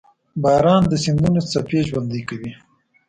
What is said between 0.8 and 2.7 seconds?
د سیندونو څپې ژوندۍ کوي.